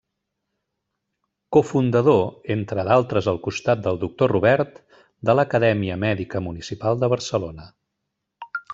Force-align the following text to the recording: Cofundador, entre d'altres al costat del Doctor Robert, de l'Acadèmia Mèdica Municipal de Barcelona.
Cofundador, 1.57 2.23
entre 2.55 2.87
d'altres 2.89 3.29
al 3.33 3.39
costat 3.49 3.85
del 3.89 4.01
Doctor 4.07 4.35
Robert, 4.37 4.83
de 5.31 5.39
l'Acadèmia 5.41 6.03
Mèdica 6.09 6.45
Municipal 6.51 7.03
de 7.05 7.15
Barcelona. 7.17 7.73